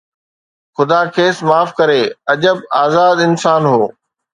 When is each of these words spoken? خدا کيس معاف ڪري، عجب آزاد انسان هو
خدا 0.75 0.99
کيس 1.15 1.35
معاف 1.47 1.69
ڪري، 1.79 2.01
عجب 2.33 2.57
آزاد 2.83 3.15
انسان 3.29 3.61
هو 3.71 3.83